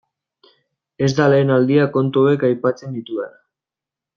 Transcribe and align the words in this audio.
Ez 1.07 1.09
da 1.19 1.27
lehen 1.33 1.53
aldia 1.57 1.85
kontu 1.99 2.25
hauek 2.31 2.47
aipatzen 2.51 2.99
ditudana. 2.99 3.39